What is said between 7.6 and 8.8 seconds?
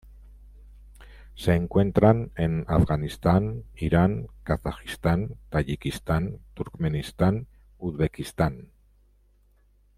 Uzbekistán.